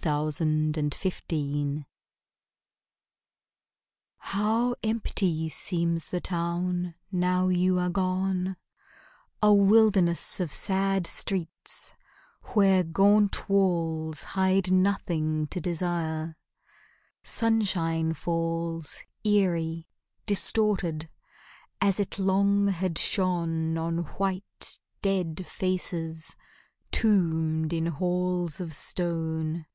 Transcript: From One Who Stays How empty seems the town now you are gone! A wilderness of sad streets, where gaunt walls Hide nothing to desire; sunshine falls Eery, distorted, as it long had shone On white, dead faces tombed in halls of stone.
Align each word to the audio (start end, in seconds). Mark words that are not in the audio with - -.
From 0.00 0.26
One 0.38 0.72
Who 0.76 1.10
Stays 1.10 1.78
How 4.18 4.76
empty 4.84 5.48
seems 5.48 6.10
the 6.10 6.20
town 6.20 6.94
now 7.10 7.48
you 7.48 7.80
are 7.80 7.90
gone! 7.90 8.56
A 9.42 9.52
wilderness 9.52 10.38
of 10.38 10.52
sad 10.52 11.04
streets, 11.04 11.94
where 12.54 12.84
gaunt 12.84 13.48
walls 13.50 14.22
Hide 14.22 14.70
nothing 14.70 15.48
to 15.48 15.60
desire; 15.60 16.36
sunshine 17.24 18.14
falls 18.14 19.02
Eery, 19.26 19.88
distorted, 20.26 21.08
as 21.80 21.98
it 21.98 22.20
long 22.20 22.68
had 22.68 22.98
shone 22.98 23.76
On 23.76 23.98
white, 24.16 24.78
dead 25.02 25.44
faces 25.44 26.36
tombed 26.92 27.72
in 27.72 27.86
halls 27.86 28.60
of 28.60 28.72
stone. 28.72 29.66